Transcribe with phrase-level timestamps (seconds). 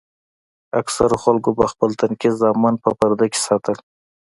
[0.79, 3.77] اکثرو خلکو به خپل تنکي زامن په پرده کښې ساتل.